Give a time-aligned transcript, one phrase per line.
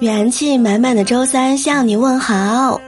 [0.00, 2.80] 元气满满的周三向你问好，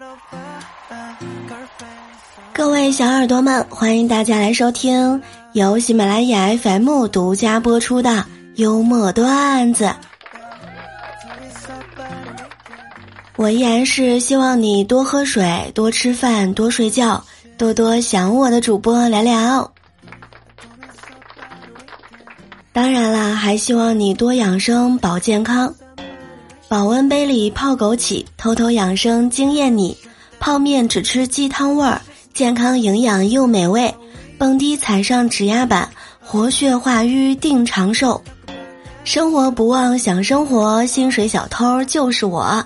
[2.52, 5.20] 各位小耳朵们，欢迎大家来收听
[5.52, 8.24] 由喜马拉雅 FM 独家播出的
[8.56, 9.90] 幽默段子。
[13.36, 17.24] 我依然是希望你多喝水、多吃饭、多睡觉、
[17.56, 19.72] 多多想我的主播聊聊。
[22.72, 25.74] 当然啦，还希望你多养生、保健康。
[26.68, 29.96] 保温杯里泡枸杞，偷偷养生惊艳你。
[30.38, 32.00] 泡面只吃鸡汤味儿，
[32.32, 33.92] 健康营养又美味。
[34.38, 35.88] 蹦迪踩上指压板，
[36.20, 38.22] 活血化瘀定长寿。
[39.02, 42.64] 生活不忘想生活，薪水小偷就是我。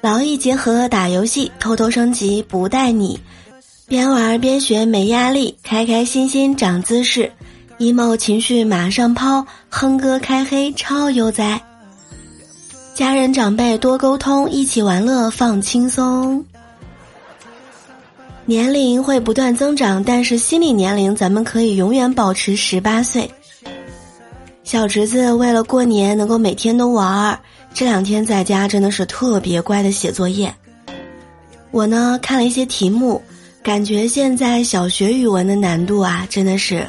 [0.00, 3.18] 劳逸结合打游戏，偷偷升级不带你。
[3.86, 7.30] 边玩边学没压力，开开心心长姿势。
[7.78, 11.60] Emo 情绪马上抛，哼歌开黑超悠哉。
[12.92, 16.44] 家人长辈多沟通，一起玩乐放轻松。
[18.44, 23.30] 年龄会不断增长，但是心理年龄咱们可以永远保持十八岁。
[24.64, 27.38] 小侄子为了过年能够每天都玩儿，
[27.72, 30.52] 这两天在家真的是特别乖的写作业。
[31.70, 33.22] 我呢看了一些题目，
[33.62, 36.84] 感觉现在小学语文的难度啊真的是。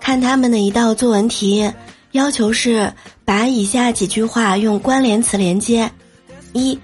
[0.00, 1.70] 看他们的一道作文题，
[2.12, 2.92] 要求是。
[3.22, 5.88] 把以下几句话用关联词连接：
[6.52, 6.76] 一，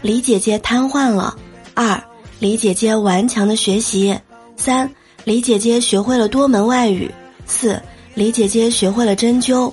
[0.00, 1.32] 李姐姐瘫痪了；
[1.74, 2.02] 二，
[2.40, 4.12] 李姐姐顽强的学习；
[4.56, 7.08] 三，李姐姐学会了多门外语；
[7.46, 7.80] 四，
[8.14, 9.72] 李姐姐学会了针灸。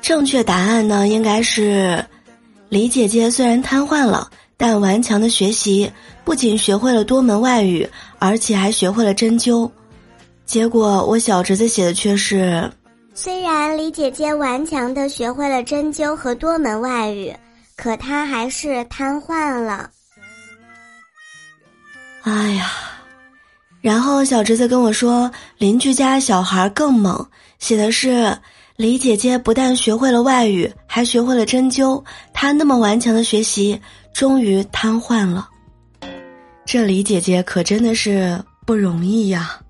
[0.00, 2.04] 正确答案呢，应该是：
[2.68, 5.90] 李姐姐虽然瘫痪了，但顽强的学习，
[6.24, 7.84] 不仅学会了多门外语，
[8.20, 9.68] 而且还学会了针灸。
[10.46, 12.70] 结果我小侄子写的却是。
[13.14, 17.34] 虽然李姐姐顽强的学会了针灸和多门外语，
[17.76, 19.90] 可她还是瘫痪了。
[22.22, 22.70] 哎呀，
[23.80, 27.24] 然后小侄子跟我说，邻居家小孩更猛，
[27.58, 28.36] 写的是
[28.76, 32.02] 李姐姐不但学会了外语，还学会了针灸。
[32.32, 33.80] 她那么顽强的学习，
[34.12, 35.48] 终于瘫痪了。
[36.64, 39.60] 这李姐姐可真的是不容易呀。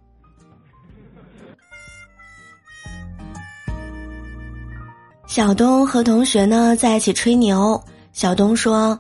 [5.34, 7.83] 小东和同学呢在一起吹牛。
[8.12, 8.97] 小东说：“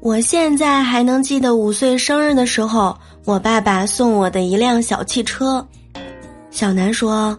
[0.00, 2.96] 我现在还能记得五岁生日的时候，
[3.26, 5.62] 我爸爸送我的一辆小汽车。”
[6.50, 7.38] 小南说：“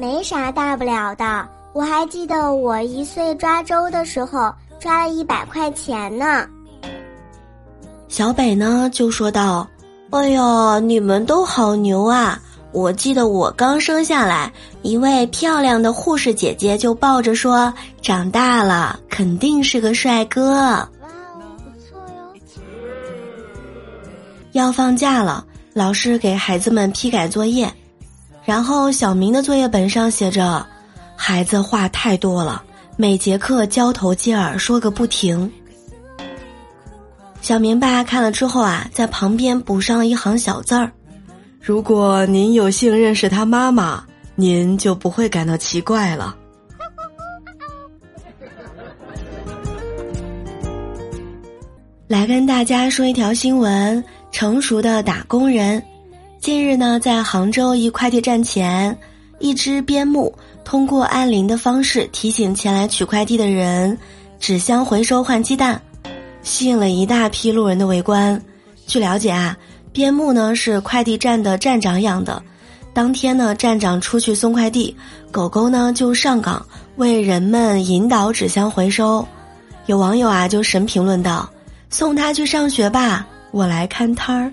[0.00, 6.48] 没啥大不了的，我还记得我一岁抓周的时候抓了一百块钱呢。”
[8.08, 9.68] 小北呢就说道
[10.08, 12.40] ：“哎呦，你们都好牛啊！”
[12.72, 20.52] 我记得我刚生下来，一位漂亮的护士姐姐就抱着说：“长大了肯定是个帅哥。”
[21.02, 21.08] 哇，
[21.58, 22.32] 不错哟！
[24.52, 27.72] 要放假了，老师给孩子们批改作业，
[28.44, 30.64] 然后小明的作业本上写着
[31.16, 32.62] ：“孩子话太多了，
[32.96, 35.50] 每节课交头接耳说个不停。”
[37.42, 40.92] 小明爸看了之后啊，在旁边补上了一行小字儿。
[41.62, 44.02] 如果您有幸认识他妈妈，
[44.34, 46.34] 您就不会感到奇怪了。
[52.08, 55.82] 来跟大家说一条新闻：成熟的打工人。
[56.40, 58.98] 近日呢，在杭州一快递站前，
[59.38, 60.34] 一只边牧
[60.64, 63.98] 通过按铃的方式提醒前来取快递的人
[64.38, 65.78] 纸箱回收换鸡蛋，
[66.42, 68.42] 吸引了一大批路人的围观。
[68.86, 69.54] 据了解啊。
[69.92, 72.42] 边牧呢是快递站的站长养的，
[72.92, 74.96] 当天呢站长出去送快递，
[75.30, 76.64] 狗狗呢就上岗
[76.96, 79.26] 为人们引导纸箱回收。
[79.86, 81.48] 有网友啊就神评论道
[81.90, 84.52] ：“送它去上学吧，我来看摊儿。”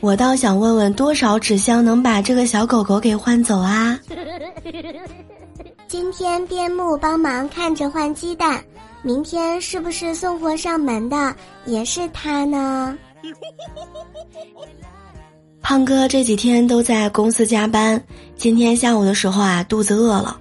[0.00, 3.98] 我倒想问问，多少纸箱能把这个小狗狗给换走啊？
[5.88, 8.62] 今天边牧帮忙看着换鸡蛋。
[9.06, 11.32] 明天是不是送货上门的
[11.64, 12.98] 也是他呢？
[15.62, 18.02] 胖哥这几天都在公司加班，
[18.34, 20.36] 今天下午的时候啊，肚子饿了，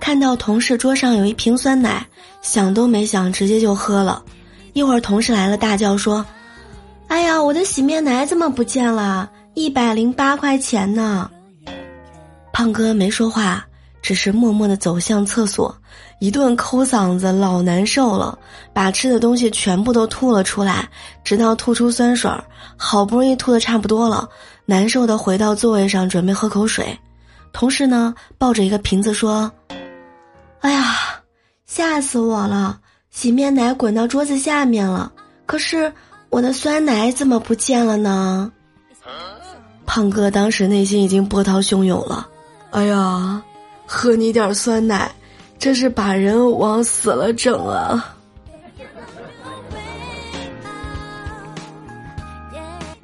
[0.00, 2.04] 看到同事桌上有一瓶酸奶，
[2.42, 4.20] 想都没想直接就喝了。
[4.72, 6.26] 一会儿同事来了，大叫说
[7.06, 9.30] ：“哎呀，我的洗面奶怎么不见了？
[9.54, 11.30] 一百零八块钱呢！”
[12.52, 13.64] 胖哥没说话。
[14.00, 15.74] 只是默默的走向厕所，
[16.20, 18.38] 一顿抠嗓子，老难受了，
[18.72, 20.88] 把吃的东西全部都吐了出来，
[21.24, 22.42] 直到吐出酸水儿，
[22.76, 24.28] 好不容易吐的差不多了，
[24.64, 26.98] 难受的回到座位上准备喝口水，
[27.52, 29.50] 同时呢抱着一个瓶子说
[30.60, 30.96] ：“哎呀，
[31.66, 32.78] 吓死我了！
[33.10, 35.10] 洗面奶滚到桌子下面了，
[35.44, 35.92] 可是
[36.30, 38.52] 我的酸奶怎么不见了呢？”
[39.86, 42.28] 胖哥当时内心已经波涛汹涌了，
[42.70, 43.42] 哎呀，
[43.90, 45.10] 喝你点酸奶，
[45.58, 48.14] 这是把人往死了整啊！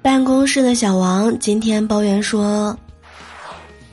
[0.03, 2.79] 办公室的小王今天抱怨说：“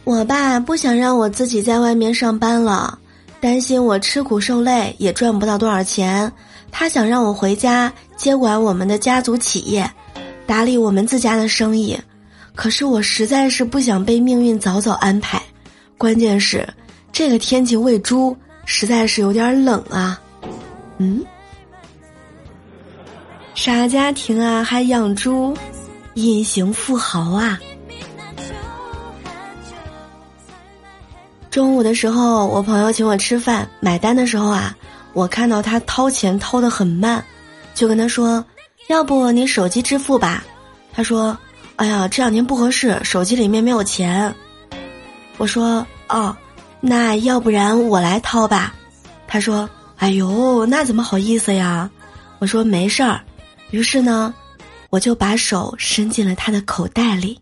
[0.03, 2.99] 我爸不想让我自己在外面上班了，
[3.39, 6.29] 担心我吃苦受累也赚不到多少钱，
[6.73, 9.89] 他想让我回家接管我们的家族企业，
[10.45, 11.97] 打理我们自家的生意。
[12.53, 15.41] 可是我实在是不想被命运早早安排，
[15.97, 16.67] 关键是
[17.11, 18.35] 这个天气喂猪
[18.65, 20.19] 实在是有点冷啊。”
[20.97, 21.23] 嗯，
[23.55, 25.55] 啥家庭啊，还养猪？
[26.15, 27.57] 隐形富豪啊！
[31.49, 34.75] 中午的时候，我朋友请我吃饭，买单的时候啊，
[35.13, 37.23] 我看到他掏钱掏的很慢，
[37.73, 38.43] 就跟他说
[38.89, 40.43] ：“要不你手机支付吧？”
[40.93, 41.37] 他说
[41.77, 44.33] ：“哎呀，这两天不合适，手机里面没有钱。”
[45.37, 46.35] 我说：“哦，
[46.81, 48.74] 那要不然我来掏吧？”
[49.25, 51.89] 他说：“哎呦，那怎么好意思呀？”
[52.39, 53.22] 我说：“没事儿。”
[53.72, 54.33] 于是呢。
[54.92, 57.39] 我就把手伸进了他的口袋里。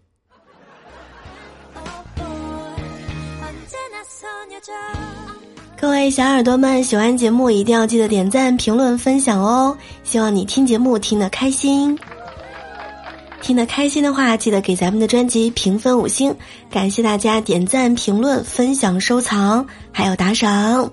[5.76, 9.76] 各位小耳朵们，喜欢节目一定要记得点赞、评论、分享哦！
[10.04, 11.98] 希望你听节目听得开心，
[13.42, 16.36] 听得开心的话，记得给咱们的专辑评分五星，
[16.70, 20.92] 感谢大家点赞、评论、分享、收藏，还有打赏。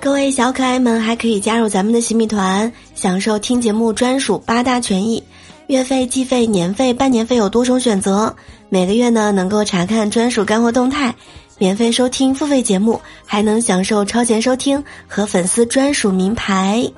[0.00, 5.22] 各位小可爱们还可以加入咱们的洗米团，享受听节目专属八大权益。
[5.66, 8.34] 月费、季费、年费、半年费有多种选择，
[8.70, 11.14] 每个月呢能够查看专属干货动态，
[11.58, 16.90] 免费收听付费节目，还能享受超前收听和粉丝专属名牌。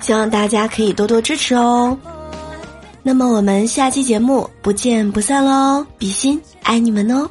[0.00, 1.96] 希望大家可以多多支持哦。
[3.06, 5.84] 那么我们下期节目不见不散喽！
[5.98, 7.28] 比心爱你们哦。